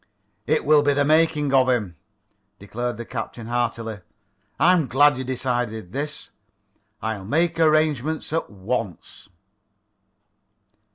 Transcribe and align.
"It 0.47 0.65
will 0.65 0.81
be 0.81 0.93
the 0.93 1.05
making 1.05 1.53
of 1.53 1.69
him," 1.69 1.95
declared 2.57 2.97
the 2.97 3.05
captain 3.05 3.45
heartily. 3.45 3.99
"I'm 4.59 4.87
glad 4.87 5.15
you 5.19 5.23
decided 5.23 5.91
this. 5.91 6.31
I'll 7.03 7.23
make 7.23 7.59
arrangements 7.59 8.33
at 8.33 8.49
once." 8.49 9.29